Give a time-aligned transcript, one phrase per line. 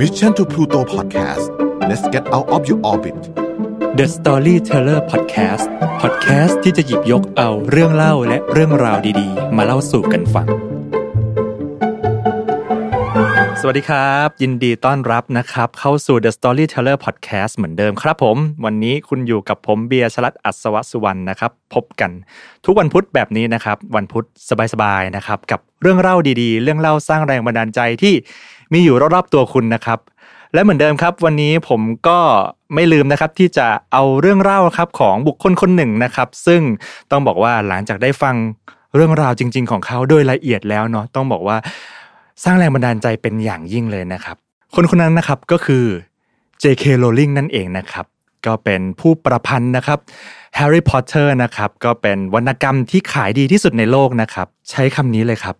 [0.00, 1.44] Mission to Pluto Podcast
[1.88, 3.16] let's get out of your orbit
[3.98, 5.66] The Storyteller Podcast
[6.00, 10.46] Podcast ที่จะหยิบยกเอาเรื่องเล่าและเรื่องราวดีๆ มาเล่าสู่กันฟัง
[13.62, 22.10] สวัสดีครับ ยินดีต้อนรับนะครับ เข้าสู่ The Storyteller Podcast เหมือนเดิมครับผม วันนี้คุณอยู่กับผมเบียร์ชลัดอัศวสุวรรณนะครับ พบกัน
[22.64, 24.24] ทุกวันพุธแบบนี้นะครับ วันพุธ
[24.72, 28.14] สบายๆนะครับ กับเรื่องเล่าดีๆ เรื่องเล่าสร้างแรงบันดาลใจที่
[28.72, 29.98] มีอยู่รอบๆตัวคุณนะครับ
[30.54, 32.18] และเหมือนเดิมครับ วันนี้ผมก็
[32.74, 36.60] ไม่ลืมนะครับที่จะเอาเรื่องเล่าครับของบุคคลคนหนึ่งนะครับ ซึ่ง
[37.10, 38.34] ต้องบอกว่าหลังจากได้ฟัง
[38.94, 41.56] เรื่องราวจริง ๆ ของเขาโดยละเอียดแล้วเนาะต้องบอกว่า
[42.44, 44.36] สร้างแรงบันดาลใจเป็นอย่างยิ่งเลยนะครับ
[44.74, 45.84] คนคนนั้นนะครับก็คือ
[46.62, 46.84] J.K.
[47.02, 48.06] Rowling นั่นเองนะครับ
[48.46, 49.98] ก็เป็นผู้ประพันธ์นะครับ
[50.58, 55.56] Harry Potter นะครับก็เป็นวรรณกรรมที่ขายดีที่สุดในโลกนะครับ ใช้คำนี้เลยครับ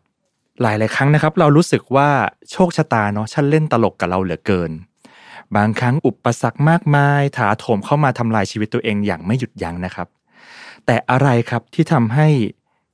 [0.62, 2.08] หลายหลายครั้งนะครับ เรารู้สึกว่า
[2.50, 4.70] โชคชะตาเนาะช่างเล่นตลกกับเราเหลือเกิน
[5.56, 10.08] บางครั้งอุปสรรคมากมาย ถาโถมเข้ามาทำลายชีวิตตัวเองอย่างไม่หยุดยั้งนะครับ
[10.86, 12.28] แต่อะไรครับที่ทำให้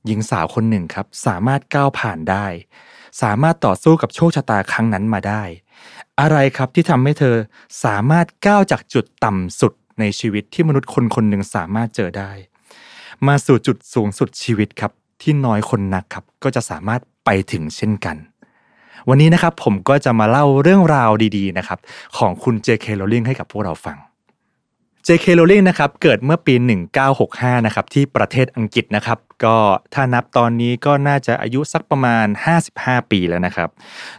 [0.05, 2.45] หญิงสาวคนหนึ่งครับ สามารถก้าวผ่านได้
[3.21, 5.43] สามารถต่อสู้กับโชคชะตาครั้งนั้นมาได้
[6.19, 7.35] อะไรครับที่ทำให้เธอ
[7.83, 12.31] สามารถก้าวจากจุดต่ำสุดในชีวิตที่มนุษย์คนคนหนึ่งสามารถเจอได้
[13.27, 14.91] มาสู่จุดสูงสุดชีวิตครับ
[15.21, 18.17] ที่น้อยคนนักครับ ก็จะสามารถไปถึงเช่นกัน
[19.09, 21.79] วันนี้นะครับผมก็จะมาเล่าเรื่องราวดี ๆ นะครับ
[22.17, 22.85] ของคุณ J.K.
[22.99, 23.97] Rowling ให้กับพวกเราฟัง
[25.09, 25.25] J.K.
[25.39, 26.55] Rowling นะครับเกิดเมื่อปี
[27.09, 29.57] 1965 นะครับที่ประเทศอังกฤษนะครับก็
[29.93, 32.25] ถ้านับตอนนี้ก็น่าจะอายุสักประมาณ
[32.67, 33.69] 55 ปีแล้วนะครับ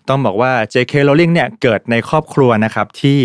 [0.08, 0.92] ต้องบอกว่า J.K.
[1.08, 3.18] Rowling เนี่ยเกิดในครอบครัวนะครับที่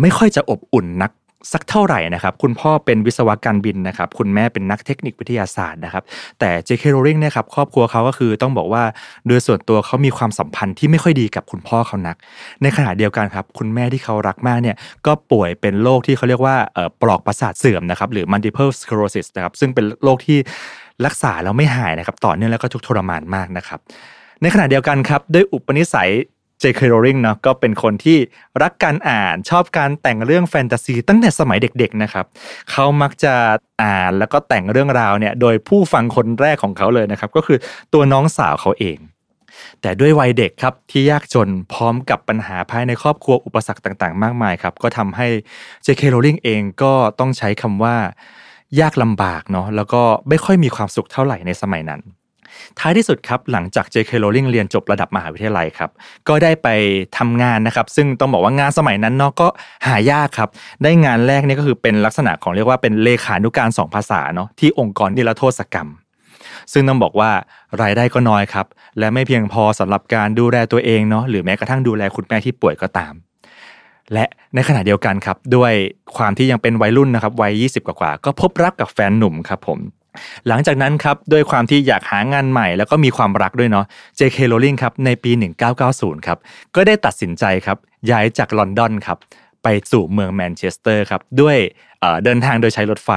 [0.00, 1.10] ไม่ค่อยจะอบอุ่นนัก
[1.52, 6.02] สักเท่าไหร่นะครับ คุณพ่อเป็นวิศวการบินนะครับ คุณแม่เป็นนักเทคนิควิทยาศาสตร์นะครับ
[6.40, 6.84] แต่ J.K.
[6.94, 8.82] Rowling เนี่ยครับครอบครัวเขาก็คือต้องบอกว่า
[9.26, 12.16] โดยส่วนตัวเขามีความสัมพันธ์ที่ไม่ค่อยดีกับคุณพ่อเขานัก
[12.62, 20.38] ในขณะเดียวกันครับ คุณแม่ที่เขารักมากเนี่ยก็ป่วยเป็นโรคที่เขาเรียกว่าเอ่อปลอกประสาทเสื่อมนะครับ หรือ multiple sclerosis นะครับ ซึ่งเป็นโรคที่
[21.06, 23.80] รักษาแล้วไม่หายนะครับ ต่อเนื่องแล้วก็ทุกทรมานมากนะครับ
[24.42, 26.10] ในขณะเดียวกันครับด้วยอุปนิสัย
[26.62, 26.80] J.K.
[26.92, 28.18] Rowling เนาะก็เป็นคนที่
[28.62, 32.26] รักการอ่านชอบการแต่งเรื่องแฟนตาซีตั้งแต่สมัยเด็กๆนะครับ
[32.70, 33.34] เขามักจะ
[33.82, 37.58] อ่านแล้วก็แต่งเรื่องราวเนี่ยโดยผู้ฟังคนแรกของเขาเลยนะครับก็คือ
[37.92, 38.98] ตัวน้องสาวเขาเอง
[39.82, 45.26] แต่ด้วยวัยเด็กครับที่ยากจนพร้อมกับปัญหาภายในครอบครัวอุปสรรคต่างๆ มากมายครับก็ทำให้
[45.86, 46.02] J.K.
[46.12, 47.96] Rowling เองก็ต้องใช้คำว่า
[48.80, 52.00] ยากลำบากเนาะแล้วก็ไม่ค่อยมีความสุขเท่าไหร่ในสมัยนั้น
[52.78, 54.10] ท้ายที่สุดครับหลังจาก J.K.
[54.22, 55.90] Rowling เรียนจบระดับมหาวิทยาลัยครับ
[56.28, 56.68] ก็ได้ไป
[57.18, 59.48] ทำงานนะครับ ซึ่งต้องบอกว่างานสมัยนั้นเนาะก็
[59.86, 60.48] หายากครับ
[60.82, 65.88] ได้งานแรกนี่ก็คือเป็นลักษณะของเรียกว่าเป็นเลขานุการสองภาษาเนาะที่องค์กรนิรโทษกรรม
[66.72, 67.30] ซึ่งต้องบอกว่า
[67.82, 68.66] รายได้ก็น้อยครับ
[68.98, 73.14] และไม่เพียงพอสำหรับการดูแลตัวเองเนาะหรือแม้กระทั่งดูแลคุณแม่ที่ป่วยก็ตาม
[74.12, 74.24] และ
[74.54, 75.72] ในขณะเดียวกันครับ ด้วย
[76.16, 79.78] ความที่ยังเป็นวัยรุ่นนะครับวัย 20 กว่าก็พบรักกับแฟนหนุ่มครับผม
[80.48, 83.86] หลังจากนั้นครับด้วยความที่อยากหางานใหม่แล้วก็มีความรักด้วยเนาะ
[84.18, 84.38] J.K.
[84.50, 85.30] Rowling ครับในปี
[85.78, 86.38] 1990 ครับ
[86.74, 87.78] ก็ได้ตัดสินใจครับ
[88.10, 89.18] ย้ายจากลอนดอนครับ
[89.62, 93.10] ไปสู่เมืองแมนเชสเตอร์ครับด้วยเดินทางโดยใช้รถไฟ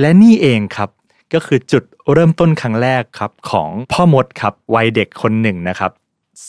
[0.00, 0.90] และนี่เองครับ
[1.34, 1.82] ก็คือจุด
[2.12, 5.92] เริ่มต้นครั้งแรกครับของพ่อมดครับวัยเด็กคนหนึ่งนะครับ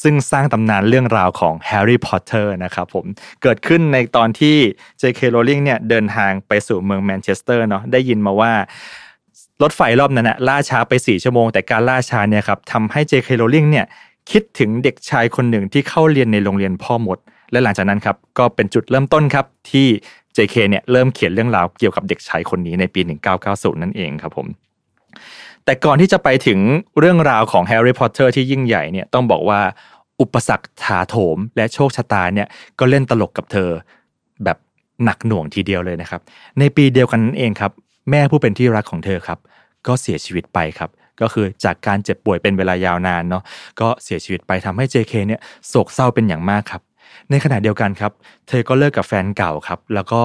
[0.02, 3.06] ซึ่งสร้างตำนานเรื่องราวของแฮร์รี่พอตเตอร์นะครับผม
[3.42, 4.58] เกิดขึ้นในตอนที่
[5.02, 5.20] J.K.
[5.34, 8.54] Rowling เนี่ยเดินทางไปสู่เมืองแมนเชสเตอร์เนาะได้ยินมาว่า
[9.62, 13.28] รถไฟรอบนั้นนะล่าช้าไป 4 ชั่วโมง แต่การล่าช้าเนี่ยครับทำให้ J.K.
[13.42, 13.86] Rowling เนี่ย
[14.32, 17.18] คิดถึงเด็กชายคนหนึ่งที่เข้าเรียนในโรงเรียนพ่อมด
[17.52, 19.88] และหลังจากนั้นครับก็เป็นจุดเริ่มต้นครับที่
[20.38, 20.56] J.K.
[20.70, 23.02] เนี่ยเริ่มเขียนเรื่องราวเกี่ยวกับเด็กชายคนนี้ในปี
[23.42, 24.48] 1990 นั่นเองครับผม
[25.66, 26.60] แต่ก่อนที่จะไปถึง
[27.00, 29.62] เรื่องราวของแฮร์รี่พอตเตอร์ที่ยิ่งใหญ่เนี่ยต้องบอกว่า
[30.22, 32.48] อุปสรรคถาโถมและโชคชะตาเนี่ย
[32.80, 33.70] ก็เล่นตลกกับเธอ
[34.44, 34.58] แบบ
[35.04, 36.22] หนักหน่วงทีเดียวเลยนะครับ
[36.60, 37.72] ในปีเดียวกันนั้นเองครับ
[38.10, 39.40] แม่ผู้เป็นที่รักของเธอครับ
[39.88, 40.90] ก็เสียชีวิตไปครับ
[41.22, 43.44] ก็คือจากการเจ็บป่วยเป็นเวลายาวนานเนาะ
[43.82, 46.82] ก็เสียชีวิตไปทำให้ JK เนี่ยโศกเศร้าเป็นอย่างมากครับ
[47.30, 48.12] ในขณะเดียวกันครับ
[48.48, 50.22] เธอก็เลิกกับแฟนเก่าครับ แล้วก็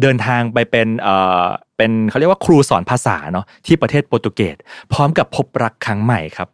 [0.00, 1.44] เดินทางไปเป็นเอ่อ
[1.76, 4.56] เป็นเขาเรียกว่าครูสอนภาษาเนาะที่ประเทศโปรตุเกส
[4.92, 6.48] พร้อมกับพบรักครั้งใหม่ครับ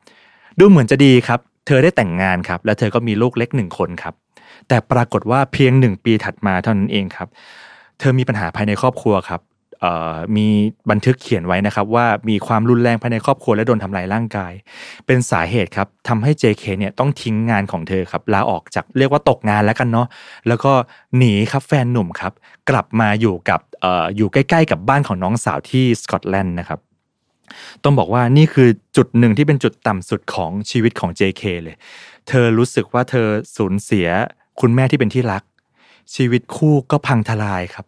[0.59, 4.15] ดูเหมือนจะดีครับ เธอได้แต่งงานครับ และเธอก็มีลูกเล็กหนึ่งคนครับ
[4.69, 7.29] แต่ปรากฏว่าเพียงหนึ่งปีถัดมาเท่านั้นเองครับ
[7.99, 9.41] เธอมีปัญหาภายในครอบครัวครับ
[10.37, 10.49] มี
[10.91, 14.53] บันทึกเขียนไว้นะครับว่ามีความรุนแรงภายในครอบครัวและโดนทำลายร่างกาย
[15.07, 20.07] เป็นสาเหตุครับทำให้ JK เนี่ยต้องทิ้งงานของเธอครับลาออกจากเรียกว่าตกงานแล้วกันเนาะ
[20.49, 20.73] แล้วก็
[21.17, 22.33] หนีครับแฟนหนุ่มครับ
[22.71, 26.81] กลับมาอยู่กับอออยู่ใกล้ๆ กับบ้านของน้องสาวที่สกอตแลนด์นะครับ
[27.85, 31.77] ต้องบอกว่านี่คือจุดหนึ่งที่เป็นจุดต่ำสุดของชีวิตของ JK เลย
[32.29, 33.27] เธอรู้สึกว่าเธอ
[33.57, 34.09] สูญเสีย
[34.61, 35.43] คุณแม่ที่เป็นที่รัก
[36.15, 37.87] ชีวิตคู่ก็พังทลายครับ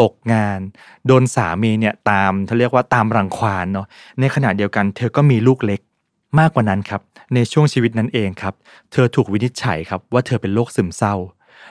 [0.00, 0.60] ตกงาน
[1.06, 3.86] โดนสามีเนี่ยตามเขาเรียกว่าตามรังควานเนาะ
[4.20, 5.80] ในขณะเดียวกัน เธอก็มีลูกเล็ก
[6.38, 7.00] มากกว่านั้นครับ
[7.34, 8.54] ในช่วงชีวิตนั้นเองครับ
[8.92, 11.14] เธอถูกวินิจฉัยครับว่าเธอเป็นโรคซึมเศร้า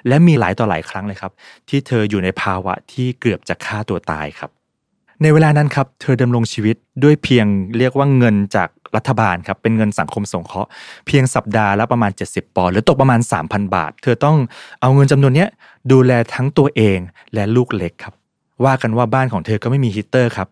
[0.07, 1.31] และมีหลายต่อหลายครั้งเลยครับ
[1.69, 4.49] ที่เธออยู่ในภาวะที่เกือบจะฆ่าตัวตายครับ
[5.21, 7.47] ในเวลานั้นครับเธอดำรงชีวิตด้วยเพียง
[7.77, 10.69] เรียกว่าเงินจากรัฐบาลครับเป็นเงินสังคมสงเคราะห์
[11.07, 14.37] เพียงสัปดาห์ละประมาณ 70 ปอนด์หรือตกประมาณ 3,000 บาท เธอต้อง
[14.81, 15.45] เอาเงินจำนวนนี้
[15.91, 16.99] ดูแลทั้งตัวเอง
[17.33, 18.15] และลูกเล็กครับ
[18.65, 20.49] ว่ากันว่าบ้านของเธอก็ไม่มีฮีเตอร์ครับ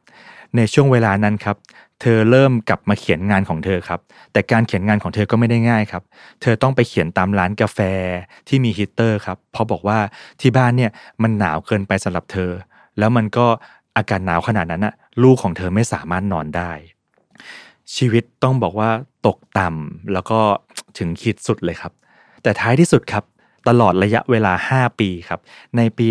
[0.55, 1.57] ในช่วงเวลานั้นครับ
[2.01, 3.99] เธอเริ่มกลับมาเขียนงานของเธอครับ
[4.31, 6.03] แต่การเขียนงานของเธอก็ไม่ได้ง่ายครับ
[6.41, 7.79] เธอต้องไปเขียนตามร้านกาแฟ
[8.47, 9.99] ที่มีฮีเตอร์ครับ เพราะบอกว่า
[10.41, 10.91] ที่บ้านเนี่ย
[11.21, 12.51] มันหนาวเกินไปสำหรับเธอ
[12.99, 13.47] แล้วมันก็
[13.97, 14.93] อากาศหนาวขนาดนั้นอะ
[15.23, 16.71] ลูกของเธอไม่สามารถนอนได้
[17.95, 18.89] ชีวิตต้องบอกว่า
[19.27, 20.39] ตกต่ำแล้วก็
[20.97, 21.91] ถึงขีดสุดเลยครับ
[22.43, 23.23] แต่ท้ายที่สุดครับ
[23.67, 25.39] ตลอดระยะเวลา 5 ปีครับ
[25.77, 26.07] ในปี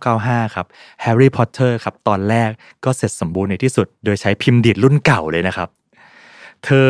[0.00, 0.66] 1995 ครับ
[1.02, 2.50] แฮร์รี่พอตเตอร์ครับตอนแรก
[2.84, 5.68] ก็เสร็จสมบูรณ์ในที่สุด โดยใช้พิมพ์ดีดรุ่นเก่าเลยนะครับ
[6.64, 6.88] เธอ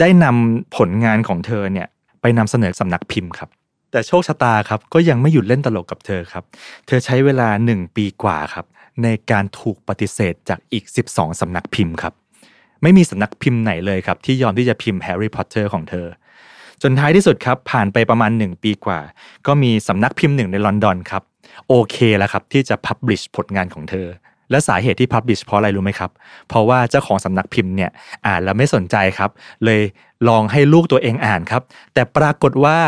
[0.00, 1.86] ได้นำผลงานของเธอเนี่ย
[2.20, 3.48] ไปนำเสนอสำนักพิมพ์ครับ
[3.90, 6.44] แต่โชคชะตาครับก็ยังไม่หยุดเล่นตลกกับเธอครับ
[6.86, 8.66] เธอใช้เวลา 1 ปีกว่าครับ
[9.02, 12.14] ในการถูกปฏิเสธจากอีก 12 สำนักพิมพ์ครับ
[12.82, 16.06] ไม่มีสำนักพิมพ์ไหนเลยครับที่ยอมที่จะพิมพ์แฮร์รี่พอตเตอร์ของเธอ
[16.86, 18.98] จนท้ายที่สุดครับ ผ่านไปประมาณ 1 ปีกว่า
[19.46, 21.22] ก็มีสำนักพิมพ์หนึ่งในลอนดอนครับ
[21.68, 24.06] โอเคแล้วครับ ที่จะ publish ผลงานของเธอ
[24.50, 26.10] และสาเหตุที่ publish เพราะอะไรรู้ไหมครับ
[26.48, 27.90] เพราะว่าเจ้าของสำนักพิมพ์เนี่ย
[28.26, 29.30] อ่านแล้วไม่สนใจครับ
[29.64, 29.80] เลย
[30.28, 31.62] ลองให้ลูกตัวเองอ่านครับ
[31.94, 32.78] แต่ปรากฏว่า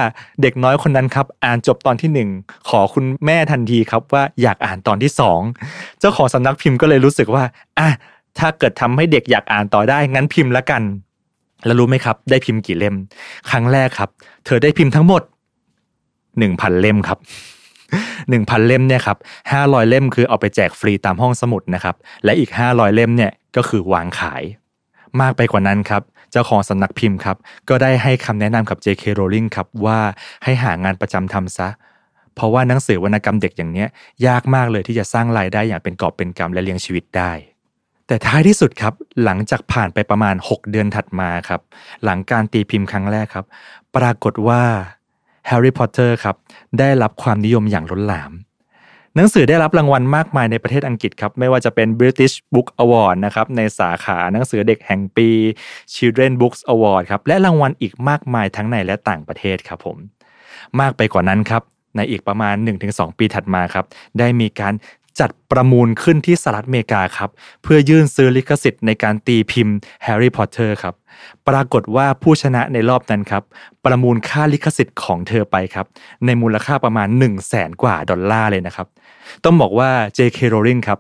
[0.43, 2.29] เด็กน้อยคนนั้นครับอ่านจบตอนที่หนึ่ง
[2.69, 5.41] ขอคุณแม่ทันทีครับว่าอยากอ่านตอนที่สอง
[6.01, 7.45] เจ้าของสำนักพิมพ์ก็เลยรู้สึกว่า
[7.79, 7.89] อะ
[8.39, 10.83] ถ้าเกิดทำให้เด็กอยากอ่านต่อได้งั้นพิมพ์ละกัน
[11.65, 12.95] แล้วรู้ไหมครับ ได้พิมพ์กี่เล่ม
[13.51, 14.11] ครั้งแรกครับ
[14.47, 15.23] เธอได้พิมพ์ทั้งหมด
[16.39, 17.19] หนึ่งพันเล่มครับ
[18.31, 19.19] หนึ่งพันเล่มเนี่ยครับ
[19.53, 24.43] ห้าร้อยเล่มคือเอาไปแจกฟรีตามห้องสมุดนะครับ และอีกห้าร้อยเล่มเนี่ยก็คือวางขาย
[25.21, 27.37] มากไปกว่านั้นครับ เจ้าของสำนักพิมพ์ครับ
[27.69, 29.05] ก็ได้ให้คำแนะนำกับ J.K.
[29.19, 29.99] Rowling ครับว่า
[30.45, 31.69] ให้หางานประจำทำซะ
[32.35, 33.89] เพราะว่าหนังสือวรรณกรรมเด็กอย่างเนี้ย
[34.27, 37.33] ยากมากเลยที่จะสร้างรายได้อย่างเป็นกอบเป็นกำและเลี้ยงชีวิตได้
[38.07, 38.95] แต่ท้ายที่สุดครับ
[39.25, 41.61] หลังจากผ่านไปประมาณ 6 เดือนถัดมาครับ
[42.05, 43.47] หลังการตีพิมพ์ครั้งแรกครับ
[43.97, 44.63] ปรากฏว่า
[45.47, 46.37] แฮร์รี่พอตเตอร์ครับ
[46.79, 48.33] ได้รับความนิยมอย่างล้นหลาม
[49.17, 55.29] หนังสือได้รับรางวัลมากมายในประเทศอังกฤษครับ ไม่ว่าจะเป็น British Book Award นะครับในสาขาหนังสือเด็กแห่งปี
[55.95, 59.97] Children Books Award ครับและรางวัลอีกมากมายทั้งในและต่างประเทศครับผม
[60.81, 61.63] มากไปกว่านั้นครับ
[61.97, 62.55] ในอีกประมาณ
[62.87, 63.85] 1-2 ปีถัดมาครับ
[64.19, 64.75] ได้มีการ
[65.21, 67.31] จัดประมูลขึ้นที่สหรัฐอเมริกาครับ
[67.63, 70.95] เพื่อยื่นซื้อลิขสิทธิ์ในการตีพิมพ์แฮร์รี่พอตเตอร์ครับ
[71.49, 73.43] ปรากฏว่าผู้ชนะในรอบนั้นครับ
[73.85, 75.87] ประมูลค่าลิขสิทธิ์ของเธอไปครับ
[76.27, 78.87] ในมูลค่าประมาณ 1 0 0 0 0แสนกว่าดอลลาร์เลยนะครับ
[79.45, 80.39] ต้องบอกว่า J.K.
[80.53, 80.99] Rowling ครับ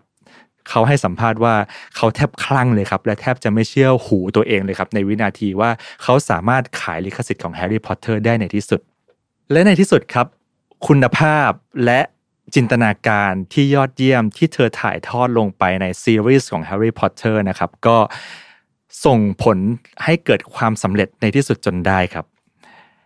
[0.70, 1.54] เขาให้สัมภาษณ์ว่า
[1.96, 5.70] เขาแทบคลั่งเลยครับ และแทบจะไม่เชื่อหูตัวเองเลยครับ ในวินาทีว่า
[6.02, 8.80] เขาสามารถขายลิขสิทธิ์ของแฮร์รี่พอตเตอร์ได้ในที่สุด
[9.52, 10.26] และในที่สุดครับ
[10.86, 11.50] คุณภาพ
[11.84, 12.00] และ
[12.54, 17.96] จินตนาการที่ยอดเยี่ยมที่เธอถ่ายทอดลงไปในซีรีส์ของ Harry Potter นะครับ ก็
[19.04, 19.58] ส่งผล
[20.04, 22.24] ให้เกิดความสำเร็จในที่สุดจนได้ครับ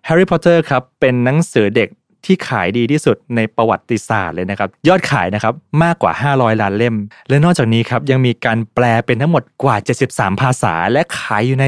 [0.08, 1.88] Harry Potter ครับเป็นหนังสือเด็ก
[2.26, 6.96] ที่ขายดีที่สุดในประวัติศาสตร์เลยนะครับ ยอดขายนะครับมากกว่า 500 ล้านเล่ม
[7.28, 9.76] และนอกจากนี้ครับยังมีการแปลเป็นทั้งหมดกว่า
[10.08, 11.64] 73 ภาษา และขายอยู่ใน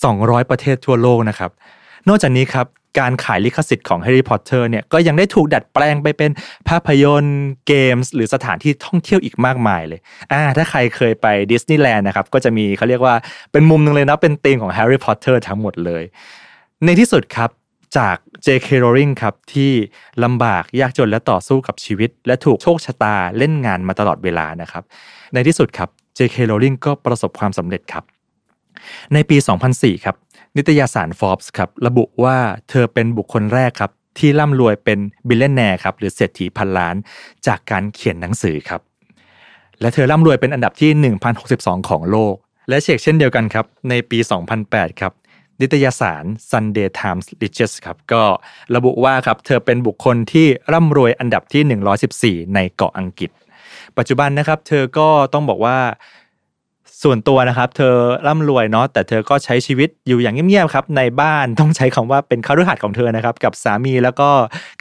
[0.00, 1.50] 200 ประเทศทั่วโลกนะครับ
[2.08, 2.66] นอกจากนี้ครับ
[2.98, 6.30] การขายลิขสิทธิ์ของ Harry Potter เนี่ยก็ยังได้ถูกดัดแปลงไปเป็น
[6.68, 10.00] ภาพยนตร์เกมส์หรือสถานที่ท่องเที่ยวอีกมากมายเลย
[10.32, 13.14] อ่าถ้าใครเคยไปดิสนีย์แลนด์นะครับก็จะมีเขาเรียกว่า
[13.52, 16.02] เป็นมุมหนึงเลยนะเป็นธีมของ Harry Potter ทั้งหมดเลย
[16.84, 17.50] ในที่สุดครับ
[17.98, 18.68] จาก J.K.
[18.84, 19.72] Rowling ครับ ที่
[20.24, 24.82] ลำบากยากจนและต่อสู้กับชีวิต และถูกโชคชะตาเล่นงานมาตลอดเวลานะครับ
[25.34, 25.88] ในที่สุดครับ
[26.18, 26.36] J.K.
[26.50, 28.04] Rowling ก็ประสบความสำเร็จครับ
[29.14, 29.36] ในปี
[29.70, 30.16] 2004 ครับ
[30.56, 32.36] นิตยสาร Forbes ครับระบุว่า
[32.70, 34.98] เธอเป็นบุคคลแรกครับที่ร่ำรวยเป็น
[35.28, 36.96] บิลเลนแนร์ครับหรือเศรษฐีพันล้าน
[37.46, 38.80] จากการเขียนหนังสือครับ
[39.80, 42.34] และเธอร่ำรวยเป็นอันดับที่ 1062 ของโลก
[42.68, 44.18] และเชกเช่นเดียวกันครับในปี
[44.60, 45.12] 2008 ครับ
[45.60, 48.22] นิตยสาร Sunday Times Riches ครับก็
[48.76, 53.30] ระบุว่าครับเธอเป็นบุคคลที่ร่ำรวยอันดับที่ 114 ในเกาะอังกฤษ
[53.98, 55.78] ปัจจุบันนะครับ เธอก็ต้องบอกว่า
[57.02, 57.94] ส่วนตัวนะครับ เธอ
[58.26, 64.28] ร่ำรวยเนาะแต่เธอก็ใช้ชีวิตอยู่อย่างเงียบๆครับ ในบ้านต้องใช้คำว่าเป็นคฤหัสถ์ของเธอนะครับ กับสามีแล้วก็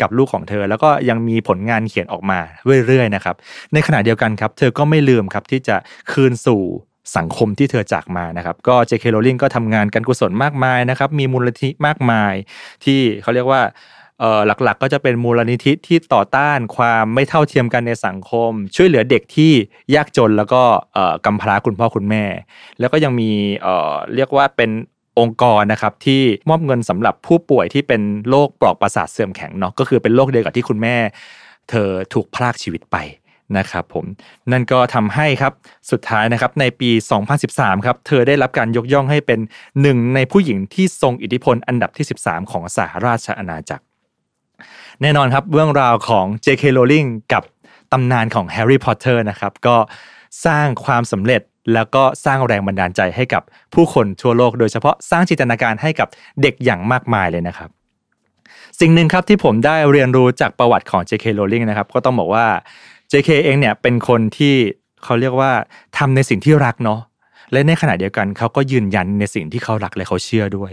[0.01, 2.39] กับลูกของเธอ แล้วก็ยังมีผลงานเขียนออกมา
[2.87, 3.35] เรื่อยๆนะครับ
[3.73, 5.75] ในขณะเดียวกันครับ เธอก็ไม่ลืมครับที่จะ
[6.11, 6.61] คืนสู่
[7.17, 9.05] สังคมที่เธอจากมานะครับก็ J.K.
[9.13, 12.33] Rowling ก็ทำงานการกุศลมากมายนะครับมีมูลนิธิมากมาย
[12.83, 13.61] ที่เขาเรียกว่า
[14.45, 19.51] หลักๆ ก็จะเป็นมูลนิธิที่ต่อต้านความไม่เท่าเทียมกันในสังคม ช่วยเหลือเด็กที่
[19.95, 20.61] ยากจนแล้วก็
[21.25, 22.23] กำพร้าคุณพ่อคุณแม่
[22.79, 23.31] แล้วก็ยังมี
[24.15, 24.71] เรียกว่าเป็น
[25.19, 30.95] องค์กรนะครับที่มอบเงินสำหรับผู้ป่วยที่เป็นโรคปลอกประสาทเสื่อมแข็งเนาะก็คือเป็นโรคเดียวกับที่คุณแม่
[31.69, 32.97] เธอถูกพรากชีวิตไป
[33.57, 34.05] นะครับผม
[34.51, 35.53] นั่นก็ทำให้ครับ
[35.91, 36.89] สุดท้ายนะครับในปี
[37.37, 39.39] 2013ครับเธอได้รับการยกย่องให้เป็น
[39.81, 43.83] หนึ่งในผู้หญิงที่ทรงอิทธิพลอันดับที่ 13 ของสหราชอาณาจักร
[45.01, 46.63] แน่นอนครับเรื่องราวของ J.K.
[46.77, 47.43] Rowling กับ
[47.91, 49.75] ตำนานของ Harry Potter นะครับก็
[50.45, 51.41] สร้างความสำเร็จ
[51.73, 56.07] แล้วก็สร้างแรงบันดาลใจให้กับผู้คนทั่วโลก โดยเฉพาะสร้างจินตนาการให้กับ
[56.41, 57.69] เด็กอย่างมากมายเลยนะครับ
[58.79, 61.25] สิ่งหนึ่งครับที่ผมได้เรียนรู้จากประวัติของ J.K.
[61.37, 62.45] Rowling นะครับก็ต้องบอกว่า
[63.11, 64.55] JK เองเนี่ยเป็นคนที่
[65.03, 65.51] เขาเรียกว่า
[65.97, 66.99] ทำในสิ่งที่รักเนาะ
[67.51, 70.71] และในขณะเดียวกันเขาก็ยืนยันในสิ่งที่เขารักและเขาเชื่อด้วย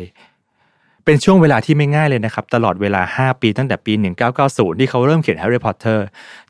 [1.05, 3.93] เป็นช่วงเวลาที่ไม่ง่ายเลยนะครับ ตลอดเวลา 5 ปีตั้งแต่ปี
[4.37, 5.99] 1990 ที่เขาเริ่มเขียน Harry Potter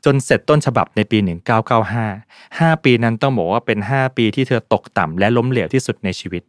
[0.05, 1.17] จนเสร็จต้นฉบับในปี
[1.99, 6.43] 1995 5 ปีนั้นต้องบอกว่าเป็น 5 ปีที่เธอตกต่ำและล้มเหลวที่สุดในชีวิต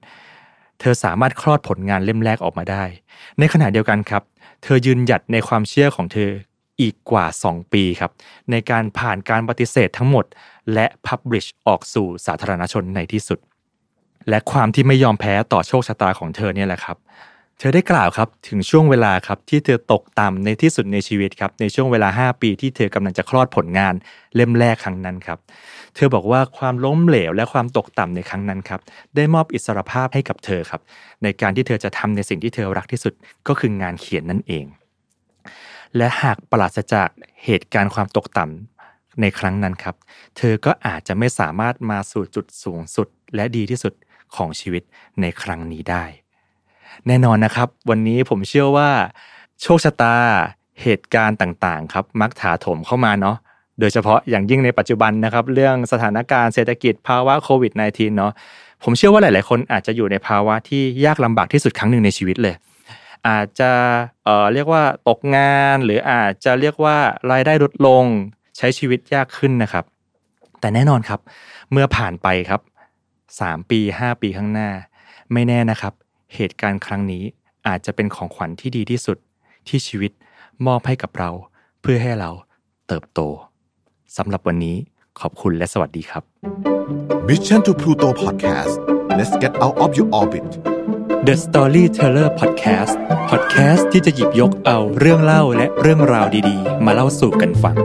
[0.80, 2.84] เธอสามารถคลอดผลงานเล่มแรกออกมาได้
[3.38, 4.22] ในขณะเดียวกันครับ
[4.62, 6.30] เธอยืนหยัดในความเชื่อของเธอ
[6.80, 8.10] อีกกว่า 2 ปีครับ
[8.50, 10.24] ในการผ่านการปฏิเสธทั้งหมด
[10.74, 13.38] และพับลิชออกสู่สาธารณชนในที่สุด
[14.28, 16.96] และความที่ไม่ยอมแพ้ต่อโชคชะตาของเธอเนี่ยแหละครับ
[17.58, 23.94] เธอได้กล่าวครับถึงช่วงเวลาครับที่เธอตกต่ำในที่สุดในชีวิตครับในช่วงเวลา 5 ปีที่เธอกำลังจะคลอดผลงาน
[24.34, 25.38] เล่มแรกครั้งนั้นครับ
[25.94, 28.80] เธอบอกว่าความล้มเหลวและความตกต่ำในครั้งนั้นครับ
[29.16, 30.80] ได้มอบอิสรภาพให้กับเธอครับ
[31.22, 33.14] ในการที่เธอจะทำในสิ่งที่เธอรักที่สุด
[33.48, 34.64] ก็คืองานเขียนนั่นเอง
[35.96, 37.08] และหากปราศจาก
[37.44, 39.96] เหตุการณ์ความตกต่ำในครั้งนั้นครับ
[40.36, 43.94] เธอก็อาจจะไม่สามารถมาสู่จุดสูงสุดและดีที่สุด
[44.36, 44.82] ของชีวิต
[45.20, 46.04] ในครั้งนี้ได้
[47.06, 48.90] แน่นอนนะครับ วันนี้ผมเชื่อว่า
[49.62, 50.16] โชคชะตา
[50.82, 53.36] เหตุการณ์ต่างๆ ครับ มักถาโถมเข้ามาเนาะ
[53.80, 58.32] โดยเฉพาะอย่างยิ่งในปัจจุบันนะครับ เรื่องสถานการณ์เศรษฐกิจภาวะโควิด -19 เนาะ
[58.84, 62.54] ผมเชื่อว่าหลาย ๆ คนอาจจะอยู่ในภาวะที่ยากลำบากที่สุดครั้งหนึ่งในชีวิตเลย
[63.28, 63.72] อาจจะ
[64.24, 66.96] เอ่อเรียกว่าตกงานหรืออาจจะเรียกว่า
[67.32, 68.04] รายได้ลดลง
[68.56, 69.84] ใช้ชีวิตยากขึ้นนะครับ
[70.60, 71.20] แต่แน่นอนครับ
[71.72, 72.60] เมื่อผ่านไปครับ
[73.14, 74.70] 3 ปี 5 ปีข้างหน้า
[75.32, 75.92] ไม่แน่นะครับ
[76.34, 77.24] เหตุการณ์ครั้งนี้
[77.66, 79.18] อาจจะเป็นของขวัญที่ดีที่สุด
[79.68, 80.12] ที่ชีวิต
[80.66, 81.30] มอบให้กับเรา
[81.80, 82.30] เพื่อให้เรา
[82.88, 83.20] เติบโต
[84.16, 84.76] สำหรับวันนี้
[85.20, 86.22] ขอบคุณและสวัสดีครับ
[87.28, 88.74] Mission to Pluto Podcast
[89.18, 90.46] let's get out of your orbit
[91.26, 92.94] The Storyteller Podcast
[93.30, 97.76] Podcast ที่จะหยิบยกเอาเรื่องเล่าและเรื่องราวดีๆ มาเล่าสู่กันฟัง